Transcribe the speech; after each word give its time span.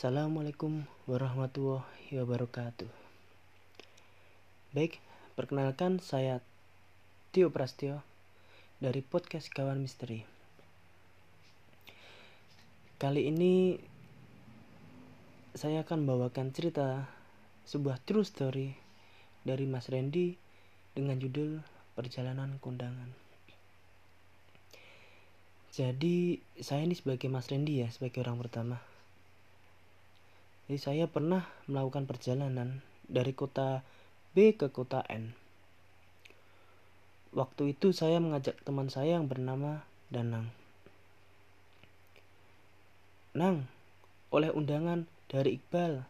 Assalamualaikum 0.00 0.88
warahmatullahi 1.04 2.16
wabarakatuh. 2.16 2.88
Baik, 4.72 4.96
perkenalkan 5.36 6.00
saya 6.00 6.40
Tio 7.36 7.52
Prastio 7.52 8.00
dari 8.80 9.04
podcast 9.04 9.52
Kawan 9.52 9.76
Misteri. 9.76 10.24
Kali 12.96 13.28
ini 13.28 13.76
saya 15.52 15.84
akan 15.84 16.08
bawakan 16.08 16.56
cerita 16.56 17.04
sebuah 17.68 18.00
true 18.00 18.24
story 18.24 18.72
dari 19.44 19.68
Mas 19.68 19.92
Randy 19.92 20.32
dengan 20.96 21.20
judul 21.20 21.60
Perjalanan 21.92 22.56
Kondangan. 22.56 23.12
Jadi 25.76 26.40
saya 26.56 26.88
ini 26.88 26.96
sebagai 26.96 27.28
Mas 27.28 27.52
Randy 27.52 27.84
ya, 27.84 27.92
sebagai 27.92 28.24
orang 28.24 28.40
pertama 28.40 28.80
jadi 30.70 30.86
saya 30.86 31.06
pernah 31.10 31.50
melakukan 31.66 32.06
perjalanan 32.06 32.78
dari 33.10 33.34
kota 33.34 33.82
B 34.38 34.54
ke 34.54 34.70
kota 34.70 35.02
N. 35.10 35.34
Waktu 37.34 37.74
itu 37.74 37.90
saya 37.90 38.22
mengajak 38.22 38.54
teman 38.62 38.86
saya 38.86 39.18
yang 39.18 39.26
bernama 39.26 39.82
Danang. 40.14 40.46
Nang, 43.34 43.66
oleh 44.30 44.54
undangan 44.54 45.10
dari 45.26 45.58
Iqbal. 45.58 46.06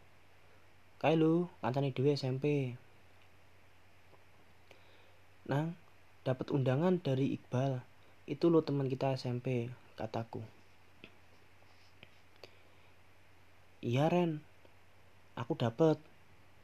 Kayak 1.01 1.17
lu, 1.17 1.49
kancane 1.65 1.97
SMP. 1.97 2.77
Nang, 5.49 5.73
dapat 6.21 6.53
undangan 6.53 7.01
dari 7.01 7.33
Iqbal. 7.33 7.81
Itu 8.29 8.53
lo 8.53 8.61
teman 8.61 8.93
kita 8.93 9.17
SMP, 9.17 9.73
kataku. 9.97 10.45
Iya 13.81 14.13
Ren, 14.13 14.45
aku 15.41 15.57
dapet. 15.57 15.97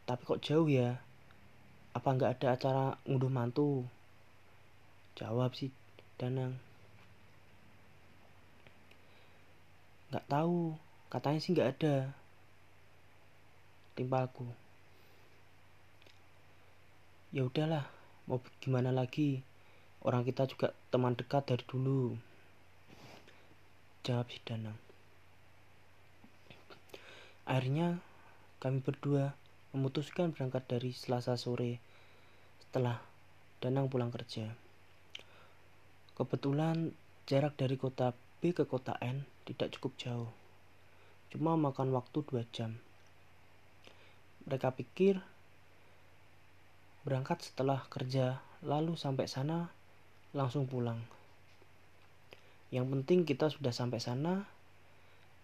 Tapi 0.04 0.22
kok 0.22 0.44
jauh 0.44 0.68
ya? 0.68 1.00
Apa 1.96 2.12
nggak 2.12 2.38
ada 2.38 2.48
acara 2.52 2.86
ngunduh 3.08 3.32
mantu? 3.32 3.88
Jawab 5.16 5.56
si 5.56 5.72
Danang. 6.20 6.60
Nggak 10.12 10.28
tahu. 10.28 10.76
Katanya 11.08 11.40
sih 11.40 11.56
nggak 11.56 11.70
ada. 11.80 11.96
Timpalku. 13.96 14.44
Ya 17.32 17.48
udahlah. 17.48 17.88
Mau 18.28 18.44
gimana 18.60 18.92
lagi? 18.92 19.40
Orang 20.04 20.22
kita 20.28 20.44
juga 20.46 20.76
teman 20.92 21.16
dekat 21.16 21.48
dari 21.48 21.64
dulu. 21.64 22.14
Jawab 24.04 24.28
si 24.30 24.38
Danang. 24.44 24.78
Akhirnya 27.46 27.98
kami 28.62 28.80
berdua 28.80 29.36
memutuskan 29.76 30.32
berangkat 30.32 30.64
dari 30.64 30.90
Selasa 30.96 31.36
sore 31.36 31.78
setelah 32.62 33.00
Danang 33.56 33.88
pulang 33.88 34.12
kerja. 34.12 34.52
Kebetulan 36.16 36.92
jarak 37.24 37.56
dari 37.56 37.80
kota 37.80 38.12
B 38.40 38.52
ke 38.52 38.68
kota 38.68 38.96
N 39.00 39.24
tidak 39.48 39.72
cukup 39.76 39.96
jauh. 39.96 40.30
Cuma 41.32 41.56
makan 41.56 41.92
waktu 41.92 42.20
dua 42.24 42.44
jam. 42.52 42.76
Mereka 44.44 44.76
pikir 44.76 45.18
berangkat 47.02 47.42
setelah 47.42 47.84
kerja 47.88 48.44
lalu 48.60 48.94
sampai 48.94 49.24
sana 49.26 49.72
langsung 50.36 50.68
pulang. 50.68 51.00
Yang 52.74 52.86
penting 52.92 53.20
kita 53.24 53.46
sudah 53.48 53.70
sampai 53.70 54.02
sana, 54.02 54.44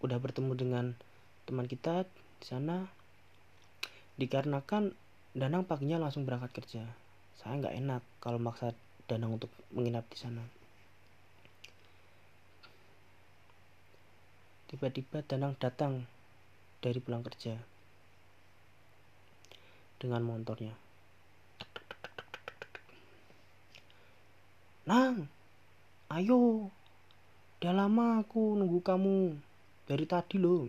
udah 0.03 0.19
bertemu 0.19 0.53
dengan 0.59 0.85
teman 1.47 1.65
kita 1.65 2.03
di 2.43 2.45
sana, 2.45 2.91
dikarenakan 4.17 4.93
Danang 5.33 5.65
paginya 5.65 5.97
langsung 5.97 6.29
berangkat 6.29 6.53
kerja. 6.53 6.85
Saya 7.41 7.57
nggak 7.57 7.73
enak 7.73 8.01
kalau 8.21 8.37
maksa 8.37 8.77
Danang 9.09 9.41
untuk 9.41 9.49
menginap 9.73 10.05
di 10.13 10.17
sana. 10.21 10.45
Tiba-tiba 14.69 15.25
Danang 15.25 15.57
datang 15.57 16.05
dari 16.85 17.01
pulang 17.01 17.25
kerja 17.25 17.57
dengan 19.97 20.21
motornya. 20.21 20.77
Nang, 24.83 25.31
ayo, 26.11 26.67
udah 27.63 27.73
lama 27.73 28.19
aku 28.19 28.59
nunggu 28.59 28.83
kamu 28.83 29.39
dari 29.87 30.05
tadi 30.05 30.37
loh. 30.37 30.67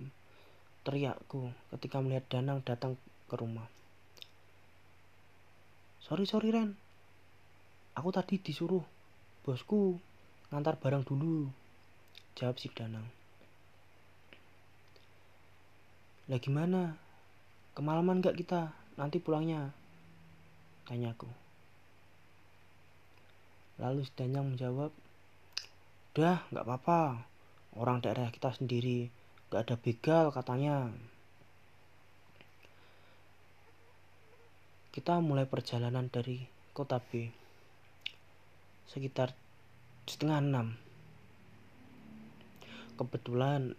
Teriakku 0.86 1.50
ketika 1.74 1.98
melihat 1.98 2.24
Danang 2.30 2.62
datang 2.62 2.94
ke 3.34 3.42
rumah. 3.42 3.66
Sorry 5.98 6.22
sorry 6.22 6.54
Ren, 6.54 6.70
aku 7.98 8.14
tadi 8.14 8.38
disuruh 8.38 8.86
bosku 9.42 9.98
ngantar 10.54 10.78
barang 10.78 11.02
dulu. 11.02 11.50
Jawab 12.38 12.54
si 12.62 12.70
Danang. 12.70 13.06
Lah 16.30 16.38
gimana? 16.38 16.94
Kemalaman 17.74 18.22
gak 18.22 18.38
kita 18.38 18.70
nanti 18.94 19.18
pulangnya? 19.18 19.74
Tanyaku. 20.86 21.26
Lalu 23.82 24.06
si 24.06 24.12
Danang 24.14 24.54
menjawab, 24.54 24.94
Udah, 26.14 26.46
gak 26.54 26.62
apa-apa. 26.62 27.26
Orang 27.74 27.98
daerah 27.98 28.30
kita 28.30 28.54
sendiri. 28.54 29.10
Gak 29.50 29.66
ada 29.66 29.74
begal 29.74 30.30
katanya. 30.30 30.94
Kita 34.94 35.18
mulai 35.18 35.42
perjalanan 35.42 36.06
dari 36.06 36.46
kota 36.70 37.02
B. 37.02 37.26
Sekitar 38.86 39.34
setengah 40.06 40.38
enam. 40.38 40.78
Kebetulan 42.94 43.74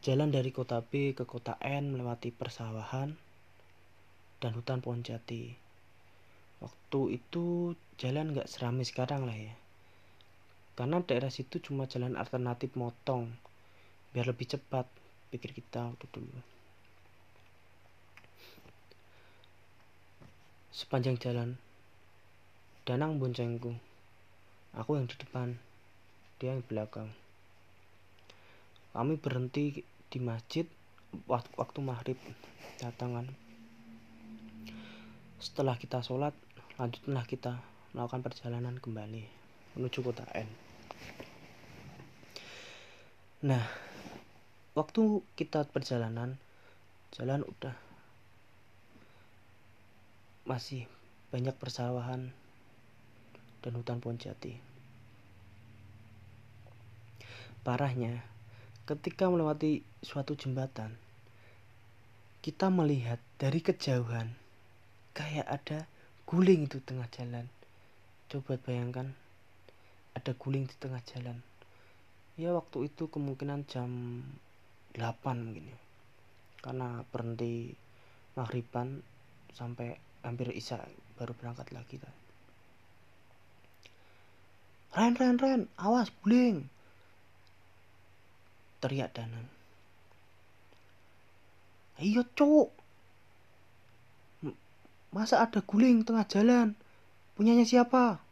jalan 0.00 0.32
dari 0.32 0.48
kota 0.48 0.80
B 0.80 1.12
ke 1.12 1.28
kota 1.28 1.60
N 1.60 1.92
melewati 1.92 2.32
persawahan 2.32 3.12
dan 4.40 4.50
hutan 4.56 4.80
pohon 4.80 5.04
jati. 5.04 5.52
Waktu 6.64 7.20
itu 7.20 7.76
jalan 8.00 8.32
nggak 8.32 8.48
seramai 8.48 8.88
sekarang 8.88 9.28
lah 9.28 9.36
ya. 9.36 9.52
Karena 10.80 11.04
daerah 11.04 11.28
situ 11.28 11.60
cuma 11.60 11.84
jalan 11.84 12.16
alternatif 12.16 12.72
motong 12.72 13.36
biar 14.16 14.24
lebih 14.24 14.48
cepat 14.48 14.88
pikir 15.28 15.52
kita 15.52 15.92
waktu 15.92 16.08
dulu 16.08 16.57
Sepanjang 20.78 21.18
jalan, 21.18 21.58
Danang 22.86 23.18
boncengku. 23.18 23.74
Aku 24.78 24.94
yang 24.94 25.10
di 25.10 25.18
depan, 25.18 25.58
dia 26.38 26.54
yang 26.54 26.62
di 26.62 26.70
belakang. 26.70 27.10
Kami 28.94 29.18
berhenti 29.18 29.82
di 29.82 30.18
masjid 30.22 30.70
waktu, 31.26 31.50
waktu 31.58 31.78
maghrib 31.82 32.14
datangan. 32.78 33.26
Setelah 35.42 35.74
kita 35.74 35.98
sholat, 35.98 36.30
lanjutlah 36.78 37.26
kita 37.26 37.58
melakukan 37.90 38.22
perjalanan 38.22 38.78
kembali 38.78 39.26
menuju 39.74 39.98
kota 39.98 40.30
N. 40.30 40.46
Nah, 43.50 43.66
waktu 44.78 45.26
kita 45.34 45.66
perjalanan, 45.74 46.38
jalan 47.18 47.42
udah 47.42 47.87
masih 50.48 50.88
banyak 51.28 51.52
persawahan 51.60 52.32
dan 53.60 53.72
hutan 53.76 54.00
pohon 54.00 54.16
jati. 54.16 54.56
Parahnya, 57.60 58.24
ketika 58.88 59.28
melewati 59.28 59.84
suatu 60.00 60.32
jembatan, 60.32 60.96
kita 62.40 62.72
melihat 62.72 63.20
dari 63.36 63.60
kejauhan 63.60 64.32
kayak 65.12 65.44
ada 65.44 65.84
guling 66.24 66.64
itu 66.64 66.80
tengah 66.80 67.04
jalan. 67.12 67.44
Coba 68.32 68.56
bayangkan 68.56 69.12
ada 70.16 70.32
guling 70.32 70.64
di 70.64 70.76
tengah 70.80 71.04
jalan. 71.04 71.44
Ya 72.40 72.56
waktu 72.56 72.88
itu 72.88 73.12
kemungkinan 73.12 73.68
jam 73.68 74.24
8 74.96 75.44
mungkin 75.44 75.68
ya. 75.68 75.78
Karena 76.64 77.04
berhenti 77.12 77.76
maghriban 78.32 79.04
sampai 79.52 80.07
hampir 80.22 80.50
isya 80.50 80.82
baru 81.18 81.34
berangkat 81.36 81.70
lagi 81.70 81.98
kan 81.98 82.14
Ren 84.96 85.14
Ren 85.14 85.36
Ren 85.38 85.60
awas 85.78 86.08
guling 86.24 86.66
teriak 88.78 89.10
Danang. 89.14 89.46
Iya 91.98 92.22
cowok. 92.38 92.70
Masa 95.10 95.42
ada 95.42 95.58
guling 95.66 96.06
tengah 96.06 96.22
jalan? 96.30 96.78
Punyanya 97.34 97.66
siapa? 97.66 98.22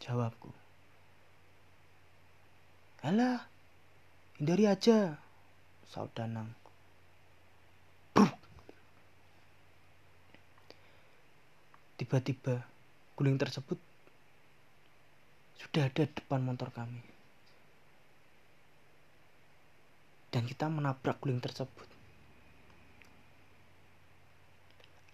Jawabku. 0.00 0.48
Alah, 3.04 3.44
hindari 4.40 4.64
aja, 4.64 5.20
saud 5.86 6.10
Danang 6.16 6.65
tiba-tiba 11.96 12.64
guling 13.16 13.40
tersebut 13.40 13.80
sudah 15.56 15.88
ada 15.88 16.04
depan 16.04 16.44
motor 16.44 16.68
kami. 16.72 17.00
Dan 20.28 20.44
kita 20.44 20.68
menabrak 20.68 21.16
guling 21.24 21.40
tersebut. 21.40 21.88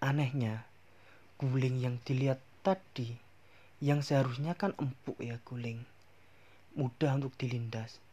Anehnya, 0.03 0.67
guling 1.39 1.79
yang 1.79 1.95
dilihat 2.03 2.43
tadi, 2.59 3.15
yang 3.79 4.03
seharusnya 4.03 4.51
kan 4.51 4.75
empuk 4.75 5.15
ya 5.23 5.39
guling, 5.47 5.87
mudah 6.75 7.15
untuk 7.15 7.31
dilindas, 7.39 8.03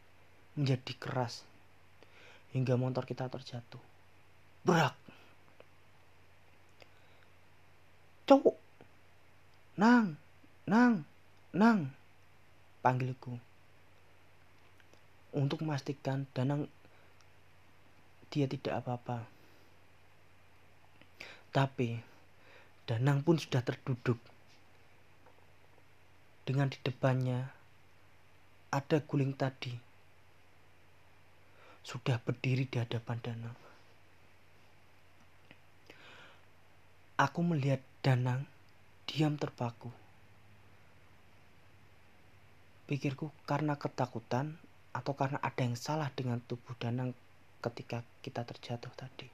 menjadi 0.55 0.95
keras, 0.95 1.43
hingga 2.55 2.79
motor 2.79 3.03
kita 3.03 3.27
terjatuh. 3.27 3.83
Berak. 4.63 4.95
Cowok. 8.27 8.55
Nang, 9.81 10.13
nang, 10.69 11.01
nang 11.57 11.89
panggilku 12.85 13.33
untuk 15.33 15.65
memastikan 15.65 16.29
Danang 16.37 16.69
dia 18.29 18.45
tidak 18.45 18.85
apa-apa. 18.85 19.25
Tapi 21.49 21.97
Danang 22.85 23.25
pun 23.25 23.41
sudah 23.41 23.65
terduduk. 23.65 24.21
Dengan 26.45 26.69
di 26.69 26.77
depannya 26.85 27.49
ada 28.69 29.01
guling 29.01 29.33
tadi. 29.33 29.73
Sudah 31.81 32.21
berdiri 32.21 32.69
di 32.69 32.77
hadapan 32.77 33.17
Danang. 33.17 33.57
Aku 37.17 37.41
melihat 37.41 37.81
Danang 38.05 38.50
diam 39.11 39.35
terpaku. 39.35 39.91
Pikirku 42.87 43.27
karena 43.43 43.75
ketakutan 43.75 44.55
atau 44.95 45.11
karena 45.19 45.35
ada 45.43 45.67
yang 45.67 45.75
salah 45.75 46.07
dengan 46.15 46.39
tubuh 46.39 46.71
Danang 46.79 47.11
ketika 47.59 48.07
kita 48.23 48.47
terjatuh 48.47 48.91
tadi. 48.95 49.27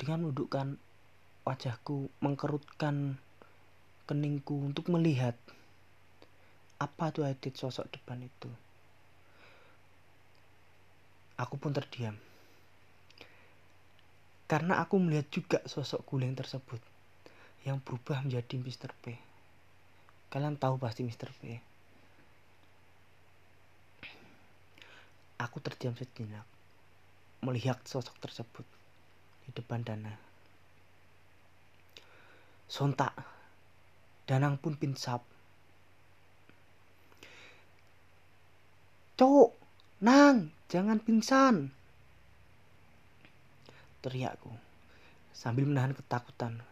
Dengan 0.00 0.24
menundukkan 0.24 0.80
wajahku, 1.44 2.08
mengkerutkan 2.24 3.20
keningku 4.08 4.56
untuk 4.56 4.88
melihat 4.88 5.36
apa 6.80 7.12
tuh 7.12 7.28
edit 7.28 7.60
sosok 7.60 7.92
depan 7.92 8.24
itu. 8.24 8.48
Aku 11.36 11.60
pun 11.60 11.76
terdiam. 11.76 12.25
Karena 14.46 14.78
aku 14.78 15.02
melihat 15.02 15.26
juga 15.30 15.58
sosok 15.66 16.06
guling 16.06 16.38
tersebut 16.38 16.78
yang 17.66 17.82
berubah 17.82 18.22
menjadi 18.22 18.62
Mr. 18.62 18.94
P. 19.02 19.18
Kalian 20.30 20.54
tahu 20.54 20.78
pasti 20.78 21.02
Mr. 21.02 21.34
P. 21.34 21.58
Aku 25.42 25.58
terdiam 25.58 25.92
sejenak 25.98 26.46
melihat 27.42 27.76
sosok 27.84 28.16
tersebut 28.22 28.64
di 29.44 29.50
depan 29.52 29.82
Dana. 29.82 30.14
Sontak, 32.66 33.14
Danang 34.26 34.58
pun 34.58 34.74
pinsap. 34.74 35.22
Cok, 39.16 39.50
Nang, 40.02 40.50
jangan 40.66 40.98
pingsan. 40.98 41.75
Teriakku 44.04 44.52
sambil 45.32 45.68
menahan 45.68 45.92
ketakutan 45.92 46.64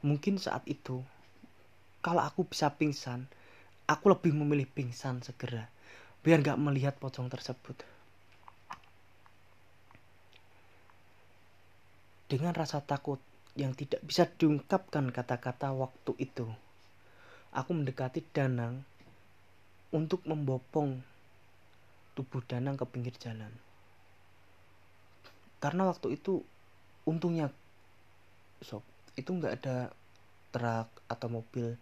Mungkin 0.00 0.40
saat 0.40 0.64
itu, 0.64 1.04
kalau 2.00 2.24
aku 2.24 2.48
bisa 2.48 2.72
pingsan, 2.72 3.28
aku 3.84 4.08
lebih 4.08 4.32
memilih 4.32 4.64
pingsan 4.64 5.20
segera, 5.20 5.68
biar 6.24 6.40
gak 6.40 6.56
melihat 6.56 6.96
pocong 6.96 7.28
tersebut. 7.28 7.76
Dengan 12.32 12.56
rasa 12.56 12.80
takut 12.80 13.20
yang 13.60 13.76
tidak 13.76 14.00
bisa 14.00 14.24
diungkapkan 14.24 15.12
kata-kata 15.12 15.68
waktu 15.76 16.16
itu, 16.16 16.48
aku 17.52 17.70
mendekati 17.76 18.24
Danang 18.32 18.80
untuk 19.92 20.24
membopong 20.24 20.96
tubuh 22.16 22.40
Danang 22.48 22.80
ke 22.80 22.88
pinggir 22.88 23.12
jalan. 23.20 23.52
Karena 25.60 25.84
waktu 25.84 26.16
itu 26.16 26.40
untungnya 27.04 27.52
sob 28.64 28.80
itu 29.16 29.28
nggak 29.28 29.60
ada 29.60 29.92
truk 30.50 30.88
atau 31.06 31.28
mobil 31.28 31.76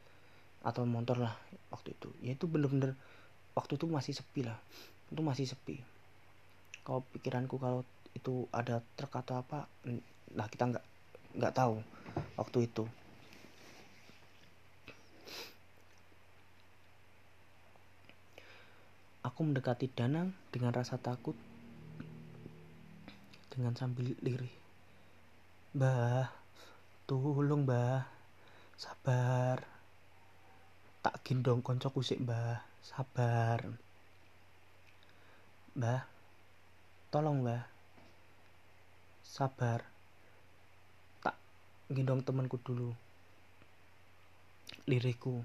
atau 0.67 0.83
motor 0.83 1.23
lah 1.23 1.35
waktu 1.71 1.95
itu. 1.95 2.11
Ya 2.19 2.35
itu 2.35 2.51
bener-bener 2.51 2.99
waktu 3.55 3.79
itu 3.79 3.87
masih 3.87 4.19
sepi 4.19 4.43
lah. 4.43 4.59
Itu 5.15 5.23
masih 5.23 5.47
sepi. 5.47 5.79
Kalau 6.83 7.07
pikiranku 7.15 7.57
kalau 7.63 7.87
itu 8.19 8.51
ada 8.51 8.83
truk 8.99 9.15
atau 9.15 9.39
apa 9.39 9.71
nah 10.35 10.51
kita 10.51 10.75
nggak 10.75 10.85
nggak 11.39 11.55
tahu 11.55 11.79
waktu 12.35 12.67
itu. 12.67 12.85
Aku 19.23 19.45
mendekati 19.47 19.87
Danang 19.93 20.35
dengan 20.51 20.75
rasa 20.75 20.99
takut 20.99 21.37
dengan 23.59 23.75
sambil 23.75 24.15
lirih 24.23 24.55
bah 25.75 26.31
Tolong, 27.09 27.65
Mbah. 27.65 28.05
Sabar. 28.77 29.65
Tak 31.01 31.25
gendong 31.25 31.65
koncoku 31.65 32.05
sik, 32.05 32.21
Mbah. 32.21 32.61
Sabar. 32.85 33.65
Mbah. 35.73 36.05
Tolong, 37.09 37.41
Mbah. 37.41 37.65
Sabar. 39.25 39.89
Tak 41.25 41.33
gendong 41.89 42.21
temanku 42.21 42.61
dulu. 42.61 42.93
Liriku 44.85 45.41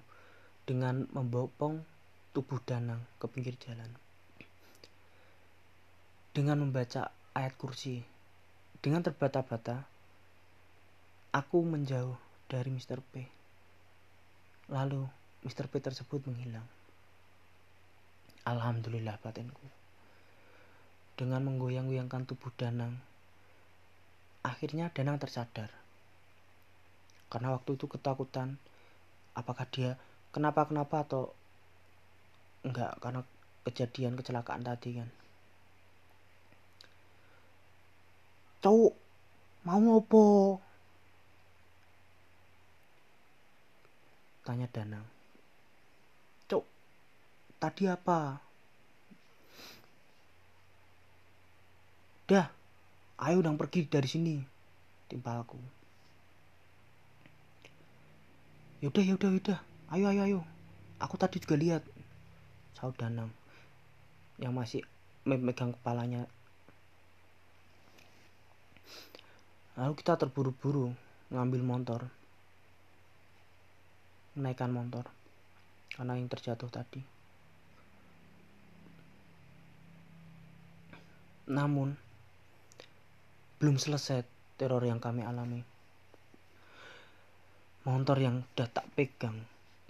dengan 0.68 1.08
membopong 1.16 1.80
tubuh 2.36 2.60
Danang 2.68 3.08
ke 3.24 3.32
pinggir 3.32 3.56
jalan. 3.56 3.88
Dengan 6.36 6.68
membaca 6.68 7.08
ayat 7.34 7.54
kursi, 7.58 8.06
dengan 8.80 9.02
terbata-bata, 9.02 9.90
Aku 11.34 11.66
menjauh 11.66 12.14
dari 12.46 12.70
Mr. 12.70 13.02
P. 13.02 13.26
Lalu 14.70 15.02
Mr. 15.42 15.66
P 15.66 15.82
tersebut 15.82 16.22
menghilang. 16.30 16.70
Alhamdulillah 18.46 19.18
batinku. 19.18 19.66
Dengan 21.18 21.42
menggoyang-goyangkan 21.42 22.30
tubuh 22.30 22.54
Danang, 22.54 23.02
akhirnya 24.46 24.94
Danang 24.94 25.18
tersadar. 25.18 25.74
Karena 27.34 27.58
waktu 27.58 27.82
itu 27.82 27.90
ketakutan, 27.90 28.62
apakah 29.34 29.66
dia 29.74 29.98
kenapa-kenapa 30.30 31.02
atau 31.02 31.34
enggak 32.62 32.94
karena 33.02 33.26
kejadian 33.66 34.14
kecelakaan 34.14 34.62
tadi 34.62 35.02
kan. 35.02 35.10
Cowok, 38.64 38.96
mau 39.68 40.00
apa? 40.00 40.24
Tanya 44.48 44.72
Danang. 44.72 45.04
Cok, 46.48 46.64
tadi 47.60 47.92
apa? 47.92 48.40
Dah, 52.24 52.48
ayo 53.28 53.44
dong 53.44 53.60
pergi 53.60 53.84
dari 53.84 54.08
sini. 54.08 54.40
Timpalku. 55.12 55.60
Yaudah, 58.80 59.04
yaudah, 59.04 59.30
yaudah. 59.32 59.60
Ayo, 59.92 60.08
ayo, 60.08 60.22
ayo. 60.24 60.40
Aku 61.04 61.20
tadi 61.20 61.44
juga 61.44 61.60
lihat. 61.60 61.84
Saud 62.80 62.96
Danang. 62.96 63.28
Yang 64.40 64.54
masih 64.56 64.82
memegang 65.28 65.76
kepalanya. 65.76 66.32
Lalu 69.74 69.94
kita 69.98 70.14
terburu-buru 70.18 70.94
ngambil 71.34 71.62
motor 71.66 72.02
menaikkan 74.34 74.74
motor 74.74 75.06
karena 75.94 76.18
yang 76.18 76.30
terjatuh 76.30 76.70
tadi. 76.74 77.02
Namun, 81.54 81.94
belum 83.62 83.78
selesai 83.78 84.26
teror 84.58 84.82
yang 84.82 84.98
kami 84.98 85.22
alami. 85.22 85.62
Motor 87.84 88.18
yang 88.18 88.42
sudah 88.54 88.70
tak 88.72 88.88
pegang 88.96 89.38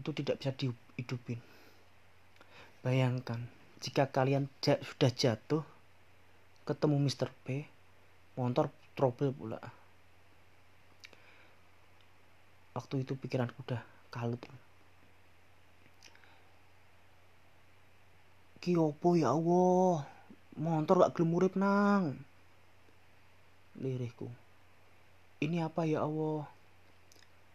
itu 0.01 0.09
tidak 0.11 0.41
bisa 0.41 0.51
dihidupin. 0.51 1.39
Bayangkan, 2.83 3.39
jika 3.79 4.09
kalian 4.11 4.49
sudah 4.59 5.11
jatuh, 5.13 5.63
ketemu 6.67 6.97
Mr. 6.99 7.29
P, 7.45 7.69
motor 8.35 8.67
trouble 8.93 9.33
pula. 9.33 9.59
Waktu 12.73 13.05
itu 13.05 13.13
pikiranku 13.13 13.61
udah 13.65 13.81
kalut 14.09 14.41
ki 18.63 18.79
opo 18.79 19.19
ya 19.19 19.35
Allah? 19.35 20.07
Motor 20.55 21.03
gak 21.03 21.19
gelem 21.19 21.35
urip 21.35 21.53
nang. 21.59 22.15
Lirihku. 23.75 24.31
Ini 25.43 25.67
apa 25.67 25.83
ya 25.83 26.07
Allah? 26.07 26.47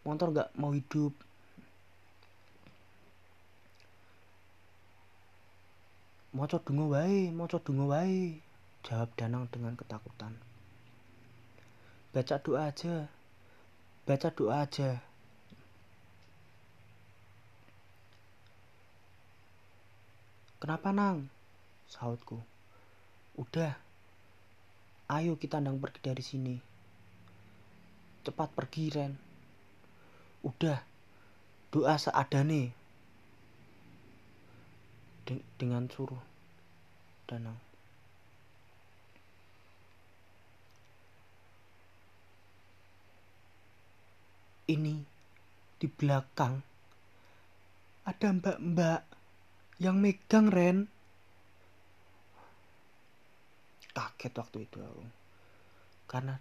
Motor 0.05 0.27
gak 0.37 0.49
mau 0.53 0.69
hidup. 0.69 1.17
Moco 6.29 6.61
dungo 6.61 6.93
wae, 6.93 7.33
moco 7.33 7.57
dungo 7.57 7.89
wae, 7.89 8.37
jawab 8.85 9.09
Danang 9.17 9.49
dengan 9.49 9.73
ketakutan. 9.73 10.37
Baca 12.09 12.41
doa 12.41 12.73
aja, 12.73 13.05
baca 14.09 14.29
doa 14.33 14.65
aja. 14.65 14.97
Kenapa 20.59 20.89
nang? 20.91 21.29
Sautku. 21.87 22.41
Udah, 23.39 23.77
ayo 25.07 25.39
kita 25.39 25.61
ndang 25.63 25.79
pergi 25.79 25.99
dari 26.03 26.23
sini. 26.25 26.55
Cepat 28.27 28.51
pergi 28.57 28.83
Ren. 28.91 29.13
Udah, 30.43 30.83
doa 31.71 31.95
seadane 31.95 32.73
dengan 35.55 35.85
suruh 35.87 36.19
danang. 37.29 37.68
Ini 44.69 44.95
di 45.81 45.87
belakang 45.89 46.61
ada 48.05 48.27
mbak-mbak 48.29 49.01
yang 49.81 49.97
megang 49.97 50.53
Ren. 50.53 50.85
Kaget 53.89 54.33
waktu 54.37 54.57
itu 54.69 54.77
aku. 54.77 55.03
Karena 56.05 56.37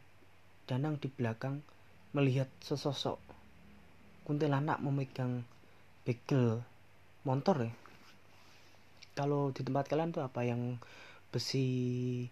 Danang 0.68 1.00
di 1.00 1.08
belakang 1.08 1.64
melihat 2.12 2.44
sesosok 2.60 3.16
kuntilanak 4.28 4.84
memegang 4.84 5.40
begel 6.04 6.60
motor 7.24 7.64
ya 7.64 7.72
kalau 9.16 9.48
di 9.48 9.64
tempat 9.64 9.88
kalian 9.88 10.12
tuh 10.12 10.28
apa 10.28 10.44
yang 10.44 10.76
besi 11.32 12.28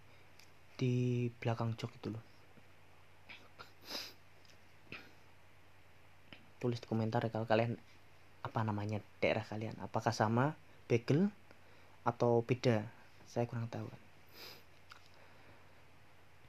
di 0.76 1.26
belakang 1.40 1.72
jok 1.80 1.96
itu 1.96 2.12
loh 2.12 2.24
tulis 6.66 6.82
di 6.82 6.90
komentar 6.90 7.22
ya 7.22 7.30
kalau 7.30 7.46
kalian 7.46 7.78
apa 8.42 8.60
namanya 8.66 8.98
daerah 9.22 9.46
kalian. 9.46 9.78
Apakah 9.78 10.10
sama 10.10 10.58
bagel 10.90 11.30
atau 12.02 12.42
beda? 12.42 12.82
Saya 13.30 13.46
kurang 13.46 13.70
tahu. 13.70 13.86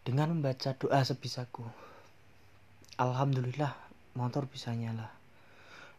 Dengan 0.01 0.33
membaca 0.33 0.73
doa 0.73 1.05
sebisaku 1.05 1.61
Alhamdulillah 2.97 3.77
motor 4.17 4.49
bisa 4.49 4.73
nyala. 4.73 5.13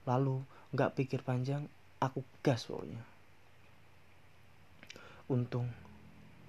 Lalu 0.03 0.43
nggak 0.75 0.99
pikir 0.99 1.23
panjang 1.23 1.71
aku 2.03 2.27
gas 2.43 2.67
pokoknya. 2.67 2.99
Untung, 5.31 5.71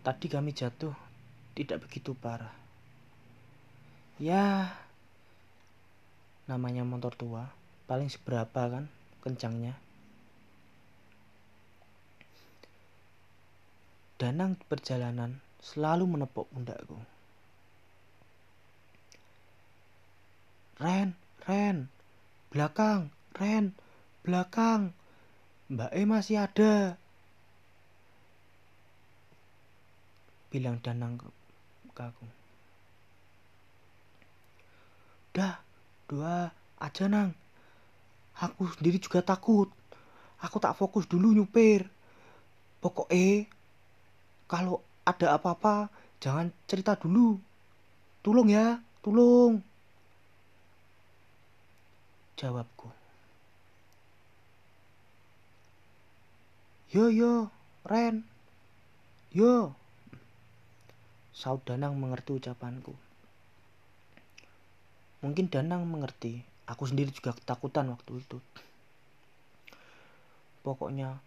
tadi 0.02 0.26
kami 0.26 0.58
jatuh 0.58 0.98
tidak 1.54 1.86
begitu 1.86 2.18
parah. 2.18 2.50
Ya, 4.18 4.74
namanya 6.50 6.82
motor 6.82 7.14
tua, 7.14 7.59
paling 7.90 8.06
seberapa 8.06 8.70
kan 8.70 8.86
kencangnya. 9.26 9.74
Danang 14.22 14.54
perjalanan 14.70 15.42
selalu 15.58 16.06
menepuk 16.06 16.46
pundakku. 16.54 17.02
Ren, 20.78 21.18
Ren, 21.50 21.90
belakang, 22.54 23.10
Ren, 23.34 23.74
belakang. 24.22 24.94
Mbak 25.70 25.92
E 25.98 26.02
masih 26.06 26.46
ada. 26.46 26.96
bilang 30.50 30.82
Danang 30.82 31.22
ke 31.94 32.02
aku. 32.02 32.26
Dah, 35.30 35.62
dua 36.10 36.50
aja 36.82 37.06
nang. 37.06 37.38
Aku 38.40 38.72
sendiri 38.72 38.98
juga 39.04 39.20
takut. 39.20 39.68
Aku 40.40 40.58
tak 40.64 40.76
fokus 40.80 41.04
dulu 41.04 41.36
nyupir. 41.36 41.92
Pokoknya 42.80 43.44
kalau 44.48 44.80
ada 45.04 45.36
apa-apa 45.36 45.92
jangan 46.24 46.48
cerita 46.64 46.96
dulu. 46.96 47.36
Tolong 48.24 48.48
ya, 48.48 48.80
tolong. 49.04 49.60
Jawabku. 52.40 52.88
Yo 56.90 57.12
yo, 57.12 57.52
Ren. 57.84 58.24
Yo. 59.36 59.76
Saud 61.36 61.62
Danang 61.68 61.96
mengerti 62.00 62.36
ucapanku. 62.36 62.96
Mungkin 65.20 65.52
Danang 65.52 65.84
mengerti, 65.84 66.44
aku 66.70 66.86
sendiri 66.86 67.10
juga 67.10 67.34
ketakutan 67.34 67.90
waktu 67.90 68.22
itu. 68.22 68.38
Pokoknya, 70.62 71.18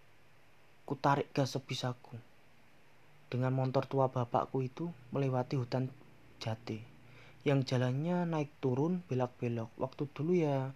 ku 0.86 0.94
tarik 0.94 1.34
gas 1.34 1.58
sebisaku. 1.58 2.14
Dengan 3.26 3.50
motor 3.50 3.88
tua 3.90 4.06
bapakku 4.06 4.62
itu 4.62 4.86
melewati 5.10 5.58
hutan 5.58 5.90
jati. 6.38 6.78
Yang 7.42 7.74
jalannya 7.74 8.22
naik 8.22 8.54
turun 8.62 9.02
belok-belok. 9.10 9.74
Waktu 9.82 10.02
dulu 10.14 10.32
ya 10.38 10.70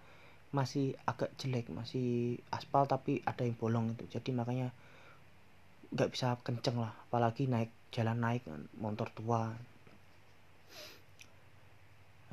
masih 0.50 0.98
agak 1.06 1.30
jelek, 1.38 1.70
masih 1.70 2.40
aspal 2.50 2.90
tapi 2.90 3.22
ada 3.22 3.46
yang 3.46 3.54
bolong 3.54 3.94
itu. 3.94 4.18
Jadi 4.18 4.34
makanya 4.34 4.74
nggak 5.94 6.10
bisa 6.12 6.34
kenceng 6.42 6.82
lah 6.82 6.90
apalagi 7.06 7.46
naik 7.46 7.70
jalan 7.94 8.18
naik 8.18 8.42
motor 8.76 9.06
tua 9.14 9.54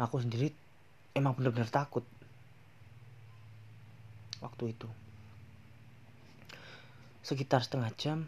aku 0.02 0.18
sendiri 0.20 0.50
emang 1.14 1.38
bener-bener 1.38 1.70
takut 1.70 2.02
waktu 4.44 4.76
itu. 4.76 4.92
Sekitar 7.24 7.64
setengah 7.64 7.88
jam 7.96 8.28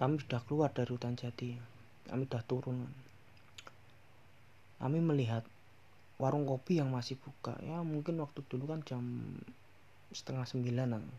kami 0.00 0.16
sudah 0.24 0.40
keluar 0.48 0.72
dari 0.72 0.88
hutan 0.88 1.12
jati. 1.12 1.52
Kami 2.08 2.24
sudah 2.24 2.40
turun. 2.48 2.88
Kami 4.80 4.98
melihat 5.04 5.44
warung 6.16 6.48
kopi 6.48 6.80
yang 6.80 6.88
masih 6.88 7.20
buka. 7.20 7.60
Ya 7.60 7.84
mungkin 7.84 8.16
waktu 8.24 8.40
dulu 8.48 8.72
kan 8.72 8.80
jam 8.88 9.04
setengah 10.16 10.48
sembilan 10.48 10.96
apa 10.96 11.12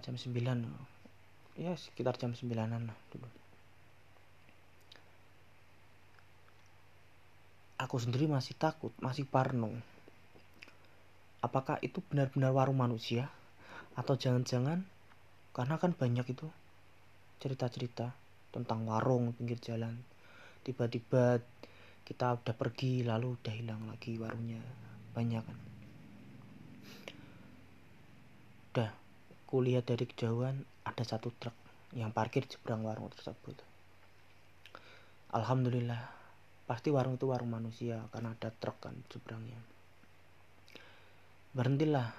jam 0.00 0.16
9 0.16 0.32
ya 1.60 1.76
sekitar 1.78 2.18
jam 2.18 2.34
9an 2.34 2.88
lah 2.88 2.98
dulu. 3.14 3.28
Aku 7.78 8.00
sendiri 8.00 8.26
masih 8.26 8.56
takut 8.56 8.90
masih 8.98 9.28
parno 9.28 9.93
apakah 11.44 11.76
itu 11.84 12.00
benar-benar 12.08 12.56
warung 12.56 12.80
manusia 12.80 13.28
atau 13.92 14.16
jangan-jangan 14.16 14.80
karena 15.52 15.76
kan 15.76 15.92
banyak 15.92 16.24
itu 16.32 16.48
cerita-cerita 17.44 18.16
tentang 18.56 18.88
warung 18.88 19.36
pinggir 19.36 19.60
jalan 19.60 20.00
tiba-tiba 20.64 21.44
kita 22.08 22.40
udah 22.40 22.54
pergi 22.56 23.04
lalu 23.04 23.36
udah 23.36 23.52
hilang 23.52 23.84
lagi 23.84 24.16
warungnya 24.16 24.64
banyak 25.12 25.44
kan 25.44 25.58
udah 28.72 28.90
kulihat 29.44 29.84
dari 29.84 30.08
kejauhan 30.08 30.64
ada 30.88 31.04
satu 31.04 31.28
truk 31.36 31.54
yang 31.94 32.10
parkir 32.10 32.42
di 32.42 32.58
seberang 32.58 32.82
warung 32.82 33.06
tersebut. 33.14 33.54
Alhamdulillah, 35.30 36.02
pasti 36.66 36.90
warung 36.90 37.14
itu 37.14 37.30
warung 37.30 37.54
manusia 37.54 38.02
karena 38.10 38.34
ada 38.34 38.50
truk 38.50 38.82
kan 38.82 38.94
di 38.94 39.08
seberangnya. 39.14 39.73
Berhentilah 41.54 42.10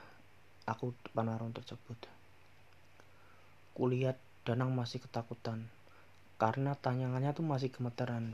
aku 0.63 0.95
depan 1.03 1.27
warung 1.27 1.51
tersebut. 1.51 1.99
Kulihat 3.75 4.15
Danang 4.47 4.71
masih 4.71 5.03
ketakutan 5.03 5.67
karena 6.39 6.71
tanyangannya 6.79 7.35
tuh 7.35 7.43
masih 7.43 7.67
gemeteran. 7.67 8.31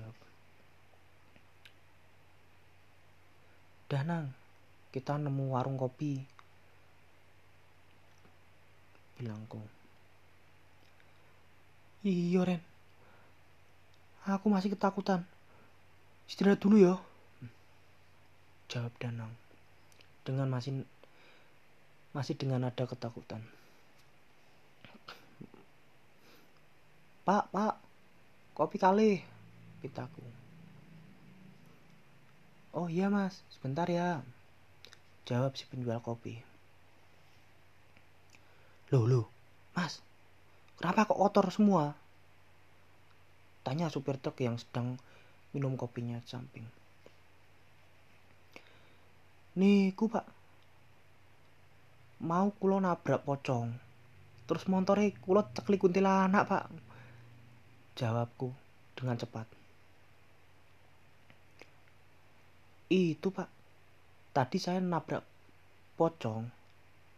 Danang, 3.89 4.29
kita 4.93 5.17
nemu 5.17 5.58
warung 5.58 5.81
kopi 5.81 6.22
bilangku. 9.17 9.58
Iya 12.05 12.46
Ren, 12.46 12.62
aku 14.29 14.53
masih 14.53 14.77
ketakutan. 14.77 15.25
istirahat 16.31 16.63
dulu 16.63 16.79
ya 16.79 16.96
jawab 18.72 18.96
Danang 19.03 19.36
dengan 20.28 20.48
masih 20.50 20.86
masih 22.12 22.36
dengan 22.36 22.68
nada 22.68 22.84
ketakutan 22.84 23.42
Pak, 27.22 27.54
pak, 27.54 27.78
kopi 28.58 28.82
kali, 28.82 29.22
pitaku. 29.78 30.25
Oh 32.74 32.90
iya 32.90 33.13
mas, 33.13 33.46
sebentar 33.54 33.86
ya, 33.86 34.25
jawab 35.30 35.54
si 35.54 35.70
penjual 35.70 36.01
kopi. 36.01 36.42
Loh, 38.90 39.06
loh, 39.06 39.25
mas, 39.78 40.01
kenapa 40.82 41.06
kok 41.06 41.22
kotor 41.22 41.46
semua? 41.54 41.94
Tanya 43.62 43.94
supir 43.94 44.18
truk 44.18 44.42
yang 44.42 44.58
sedang 44.58 44.98
minum 45.54 45.78
kopinya 45.78 46.18
samping. 46.25 46.66
Niku 49.51 50.08
pak, 50.08 50.24
mau 52.24 52.55
kulo 52.55 52.79
nabrak 52.79 53.27
pocong, 53.27 53.67
terus 54.48 54.63
montore 54.72 55.12
kulo 55.20 55.43
cekli 55.51 55.75
kuntilanak 55.75 56.48
pak. 56.48 56.72
Jawabku 58.00 58.48
dengan 58.96 59.20
cepat. 59.20 59.43
Itu 62.88 63.36
pak, 63.36 63.51
tadi 64.31 64.55
saya 64.55 64.79
nabrak 64.79 65.27
pocong, 66.00 66.48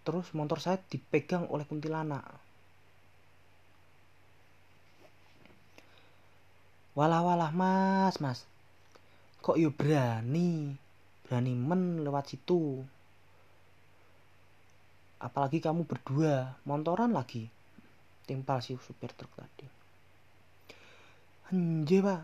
terus 0.02 0.34
motor 0.34 0.58
saya 0.58 0.82
dipegang 0.90 1.46
oleh 1.54 1.70
kuntilanak. 1.70 2.26
Walah 6.98 7.22
walah 7.22 7.54
mas 7.54 8.18
mas, 8.18 8.46
kok 9.46 9.58
yo 9.58 9.70
berani, 9.70 10.78
berani 11.24 11.56
men 11.56 12.04
lewat 12.04 12.36
situ. 12.36 12.84
Apalagi 15.24 15.64
kamu 15.64 15.88
berdua, 15.88 16.60
montoran 16.68 17.16
lagi. 17.16 17.48
Timpal 18.28 18.60
si 18.60 18.76
supir 18.76 19.16
truk 19.16 19.32
tadi. 19.40 19.68
Nggih, 21.56 22.02
Pak. 22.04 22.22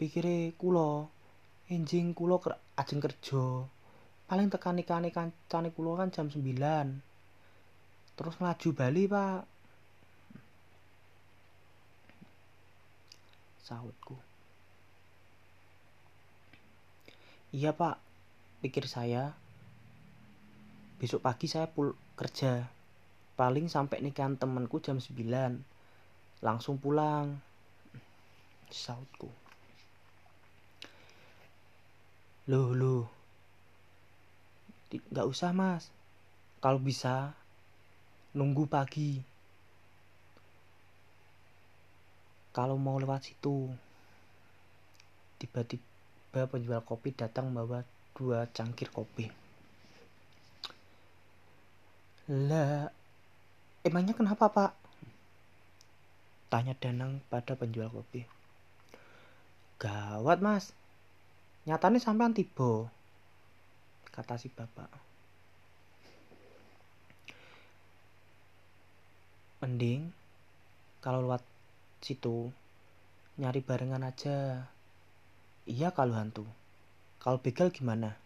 Pikire 0.00 0.56
kula 0.56 1.04
enjing 1.68 2.16
kula 2.16 2.40
ajeng 2.80 3.00
kerja. 3.00 3.68
Paling 4.24 4.48
tekan 4.48 4.80
ikane 4.80 5.12
kancane 5.12 5.68
kula 5.76 6.00
kan 6.00 6.08
jam 6.08 6.32
9. 6.32 6.40
Terus 8.16 8.34
ngaju 8.40 8.68
bali, 8.72 9.04
Pak. 9.04 9.40
Sahutku. 13.68 14.31
Iya, 17.52 17.76
Pak. 17.76 18.00
Pikir 18.64 18.88
saya 18.88 19.36
besok 20.96 21.20
pagi 21.20 21.44
saya 21.52 21.68
pul 21.68 21.92
kerja. 22.16 22.64
Paling 23.36 23.68
sampai 23.68 24.00
nikahan 24.00 24.40
temanku 24.40 24.80
jam 24.80 24.96
9. 24.96 25.60
Langsung 26.40 26.80
pulang 26.80 27.36
sautku. 28.72 29.28
Loh, 32.48 32.72
loh. 32.72 33.04
Gak 35.12 35.28
usah, 35.28 35.52
Mas. 35.52 35.92
Kalau 36.64 36.80
bisa, 36.80 37.36
nunggu 38.32 38.64
pagi. 38.64 39.20
Kalau 42.56 42.80
mau 42.80 42.96
lewat 42.96 43.28
situ, 43.28 43.68
tiba-tiba 45.36 45.91
penjual 46.32 46.80
kopi 46.80 47.12
datang 47.12 47.52
membawa 47.52 47.84
dua 48.16 48.48
cangkir 48.56 48.88
kopi. 48.88 49.28
Lah, 52.32 52.88
emangnya 53.84 54.16
kenapa, 54.16 54.48
Pak? 54.48 54.72
Tanya 56.48 56.72
Danang 56.76 57.20
pada 57.28 57.52
penjual 57.52 57.92
kopi. 57.92 58.24
Gawat 59.76 60.38
mas, 60.38 60.70
nyatanya 61.68 61.98
sampean 61.98 62.32
tiba, 62.32 62.86
kata 64.14 64.38
si 64.38 64.46
bapak. 64.46 64.86
Mending 69.64 70.12
kalau 71.02 71.26
lewat 71.26 71.42
situ 71.98 72.52
nyari 73.40 73.58
barengan 73.64 74.06
aja. 74.06 74.68
Iya 75.68 75.94
kalau 75.94 76.18
hantu. 76.18 76.44
Kalau 77.22 77.38
begal 77.38 77.70
gimana? 77.70 78.18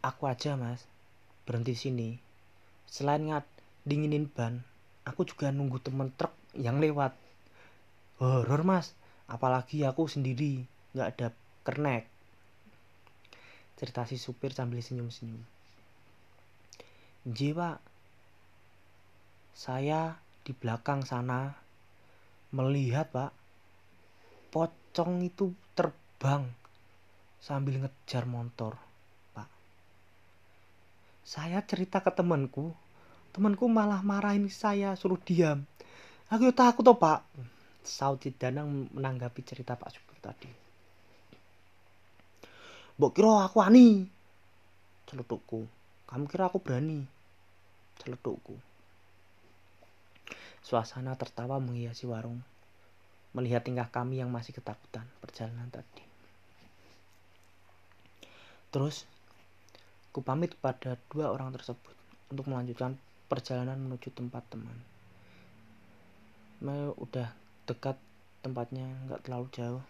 Aku 0.00 0.28
aja 0.28 0.56
mas, 0.56 0.84
berhenti 1.48 1.76
sini. 1.76 2.20
Selain 2.88 3.24
ngat 3.24 3.44
dinginin 3.84 4.28
ban, 4.28 4.64
aku 5.04 5.28
juga 5.28 5.52
nunggu 5.52 5.80
temen 5.84 6.08
truk 6.16 6.32
yang 6.56 6.80
lewat 6.80 7.12
horor 8.22 8.62
mas 8.64 8.96
apalagi 9.28 9.84
aku 9.84 10.08
sendiri 10.08 10.64
nggak 10.96 11.08
ada 11.16 11.28
kernek 11.66 12.06
cerita 13.74 14.06
si 14.06 14.16
supir 14.16 14.54
sambil 14.54 14.80
senyum-senyum 14.80 15.42
J 17.26 17.38
pak 17.52 17.78
saya 19.52 20.20
di 20.46 20.52
belakang 20.54 21.02
sana 21.02 21.58
melihat 22.54 23.10
pak 23.10 23.34
pocong 24.54 25.26
itu 25.26 25.50
terbang 25.74 26.46
sambil 27.42 27.82
ngejar 27.82 28.22
motor 28.30 28.78
pak 29.34 29.50
saya 31.26 31.58
cerita 31.66 31.98
ke 31.98 32.14
temanku 32.14 32.70
temanku 33.34 33.66
malah 33.66 34.06
marahin 34.06 34.46
saya 34.46 34.94
suruh 34.94 35.18
diam 35.18 35.66
aku 36.30 36.54
takut 36.54 36.86
toh 36.86 36.94
pak 36.94 37.26
Saudi 37.84 38.32
Danang 38.32 38.88
menanggapi 38.96 39.44
cerita 39.44 39.76
Pak 39.76 39.92
Subur 39.92 40.16
tadi. 40.24 40.48
Mbok 42.96 43.12
kira 43.12 43.44
aku 43.44 43.60
ani? 43.60 44.08
Celetukku. 45.04 45.68
Kamu 46.08 46.24
kira 46.24 46.48
aku 46.48 46.64
berani? 46.64 47.04
Celetukku. 48.00 48.56
Suasana 50.64 51.12
tertawa 51.12 51.60
menghiasi 51.60 52.08
warung. 52.08 52.40
Melihat 53.34 53.66
tingkah 53.66 53.90
kami 53.90 54.22
yang 54.22 54.30
masih 54.30 54.54
ketakutan 54.54 55.04
perjalanan 55.18 55.66
tadi. 55.68 56.06
Terus, 58.70 59.06
ku 60.14 60.22
pamit 60.22 60.54
pada 60.58 60.94
dua 61.10 61.34
orang 61.34 61.50
tersebut 61.54 61.94
untuk 62.30 62.46
melanjutkan 62.46 62.94
perjalanan 63.26 63.78
menuju 63.78 64.14
tempat 64.14 64.46
teman. 64.50 64.78
Mau 66.62 66.94
udah 66.96 67.28
dekat 67.66 67.98
tempatnya 68.44 68.84
nggak 69.08 69.24
terlalu 69.24 69.48
jauh 69.56 69.82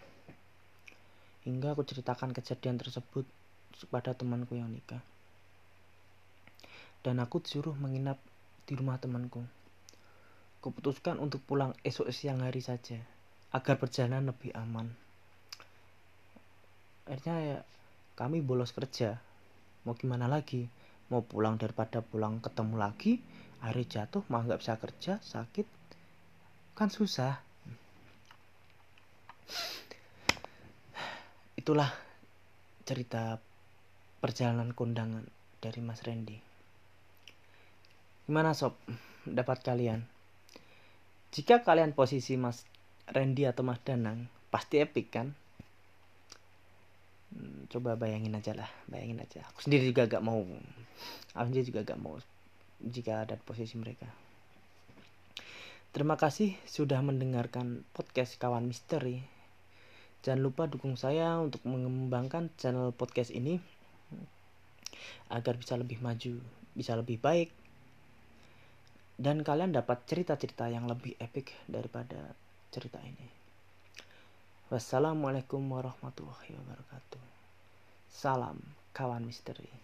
hingga 1.42 1.76
aku 1.76 1.82
ceritakan 1.84 2.30
kejadian 2.30 2.80
tersebut 2.80 3.26
kepada 3.74 4.14
temanku 4.14 4.54
yang 4.54 4.70
nikah 4.70 5.02
dan 7.04 7.20
aku 7.20 7.42
disuruh 7.42 7.74
menginap 7.76 8.16
di 8.64 8.78
rumah 8.78 8.96
temanku 8.96 9.44
kuputuskan 10.62 11.20
untuk 11.20 11.44
pulang 11.44 11.76
esok 11.84 12.08
siang 12.14 12.40
hari 12.40 12.64
saja 12.64 12.96
agar 13.54 13.78
perjalanan 13.78 14.34
lebih 14.34 14.50
aman 14.58 14.90
akhirnya 17.06 17.36
ya 17.38 17.58
kami 18.18 18.42
bolos 18.42 18.74
kerja 18.74 19.22
mau 19.86 19.94
gimana 19.94 20.26
lagi 20.26 20.66
mau 21.12 21.22
pulang 21.22 21.54
daripada 21.54 22.02
pulang 22.02 22.42
ketemu 22.42 22.74
lagi 22.74 23.22
hari 23.62 23.86
jatuh 23.86 24.26
mah 24.26 24.42
nggak 24.42 24.60
bisa 24.60 24.74
kerja 24.76 25.12
sakit 25.22 25.66
kan 26.74 26.90
susah 26.90 27.38
itulah 31.54 31.88
cerita 32.84 33.40
perjalanan 34.20 34.76
kondangan 34.76 35.24
dari 35.64 35.80
Mas 35.80 36.04
Randy. 36.04 36.36
Gimana 38.28 38.52
sob? 38.52 38.76
Dapat 39.24 39.64
kalian? 39.64 40.04
Jika 41.32 41.64
kalian 41.64 41.96
posisi 41.96 42.36
Mas 42.36 42.68
Randy 43.10 43.44
atau 43.44 43.66
Mas 43.66 43.80
Danang, 43.84 44.30
pasti 44.48 44.80
epic 44.80 45.12
kan? 45.12 45.36
Hmm, 47.34 47.66
coba 47.68 47.98
bayangin 47.98 48.38
aja 48.38 48.54
lah, 48.54 48.70
bayangin 48.86 49.20
aja. 49.20 49.42
Aku 49.52 49.60
sendiri 49.64 49.90
juga 49.90 50.06
gak 50.06 50.24
mau, 50.24 50.40
aku 51.34 51.46
sendiri 51.50 51.66
juga 51.68 51.82
gak 51.84 52.00
mau 52.00 52.16
jika 52.80 53.26
ada 53.26 53.36
posisi 53.40 53.74
mereka. 53.76 54.06
Terima 55.94 56.18
kasih 56.18 56.56
sudah 56.66 56.98
mendengarkan 57.02 57.86
podcast 57.94 58.34
kawan 58.38 58.66
misteri 58.66 59.34
Jangan 60.24 60.40
lupa 60.40 60.64
dukung 60.64 60.96
saya 60.96 61.36
untuk 61.36 61.60
mengembangkan 61.68 62.48
channel 62.56 62.96
podcast 62.96 63.28
ini 63.28 63.60
agar 65.28 65.60
bisa 65.60 65.76
lebih 65.76 66.00
maju, 66.00 66.40
bisa 66.72 66.96
lebih 66.96 67.20
baik, 67.20 67.52
dan 69.20 69.44
kalian 69.44 69.76
dapat 69.76 70.00
cerita-cerita 70.08 70.72
yang 70.72 70.88
lebih 70.88 71.12
epic 71.20 71.52
daripada 71.68 72.32
cerita 72.74 72.98
ini. 73.06 73.30
Wassalamualaikum 74.66 75.62
warahmatullahi 75.70 76.58
wabarakatuh. 76.58 77.22
Salam 78.10 78.58
kawan 78.90 79.22
misteri. 79.22 79.83